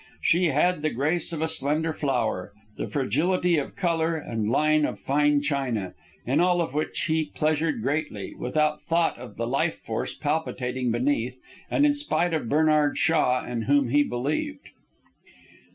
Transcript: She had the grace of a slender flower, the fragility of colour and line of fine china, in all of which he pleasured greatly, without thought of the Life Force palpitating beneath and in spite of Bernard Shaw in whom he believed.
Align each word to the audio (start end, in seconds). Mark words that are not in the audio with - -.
She 0.23 0.45
had 0.47 0.81
the 0.81 0.89
grace 0.89 1.31
of 1.31 1.43
a 1.43 1.47
slender 1.47 1.93
flower, 1.93 2.53
the 2.75 2.87
fragility 2.87 3.57
of 3.57 3.75
colour 3.75 4.15
and 4.15 4.49
line 4.49 4.83
of 4.83 4.99
fine 4.99 5.43
china, 5.43 5.93
in 6.25 6.39
all 6.39 6.59
of 6.59 6.73
which 6.73 7.01
he 7.01 7.25
pleasured 7.25 7.83
greatly, 7.83 8.33
without 8.33 8.81
thought 8.81 9.19
of 9.19 9.37
the 9.37 9.45
Life 9.45 9.75
Force 9.75 10.15
palpitating 10.15 10.89
beneath 10.91 11.37
and 11.69 11.85
in 11.85 11.93
spite 11.93 12.33
of 12.33 12.49
Bernard 12.49 12.97
Shaw 12.97 13.45
in 13.45 13.61
whom 13.61 13.89
he 13.89 14.01
believed. 14.01 14.69